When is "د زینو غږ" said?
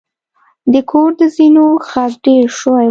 1.19-2.11